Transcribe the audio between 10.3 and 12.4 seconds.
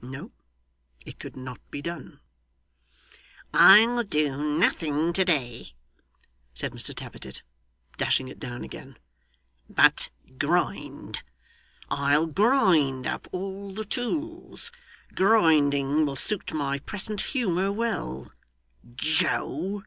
grind. I'll